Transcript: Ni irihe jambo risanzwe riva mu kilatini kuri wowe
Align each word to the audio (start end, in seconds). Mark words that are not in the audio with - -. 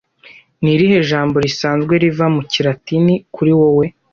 Ni 0.61 0.71
irihe 0.75 0.99
jambo 1.09 1.35
risanzwe 1.45 1.93
riva 2.03 2.25
mu 2.35 2.41
kilatini 2.51 3.13
kuri 3.35 3.51
wowe 3.59 3.85